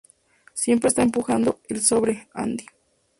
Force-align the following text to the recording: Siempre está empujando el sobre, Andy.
Siempre 0.55 0.87
está 0.87 1.03
empujando 1.03 1.59
el 1.69 1.79
sobre, 1.79 2.27
Andy. 2.33 2.65